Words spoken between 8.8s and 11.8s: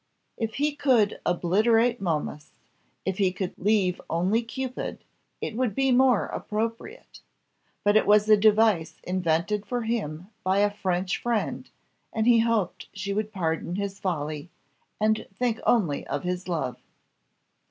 invented for him by a French friend,